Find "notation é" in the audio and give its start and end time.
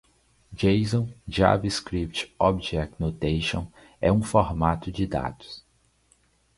2.99-4.11